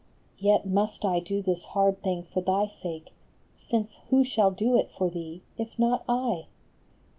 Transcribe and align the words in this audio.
93 0.41 0.47
Yet 0.49 0.65
must 0.65 1.05
I 1.05 1.19
do 1.19 1.43
this 1.43 1.63
hard 1.63 2.01
thing 2.01 2.23
for 2.23 2.41
thy 2.41 2.65
sake, 2.65 3.11
Since 3.55 3.99
who 4.09 4.23
shall 4.23 4.49
do 4.49 4.75
it 4.75 4.89
for 4.97 5.11
thee, 5.11 5.43
if 5.59 5.77
not 5.77 6.03
I 6.09 6.47